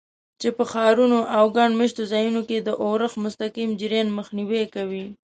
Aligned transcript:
چې 0.41 0.49
په 0.57 0.63
ښارونو 0.71 1.19
او 1.37 1.45
ګڼ 1.57 1.69
مېشتو 1.79 2.03
ځایونو 2.11 2.41
کې 2.49 2.57
د 2.61 2.69
اورښت 2.83 3.17
مستقیم 3.23 3.69
جریان 3.79 4.07
مخنیوی 4.17 4.63
کوي. 4.75 5.05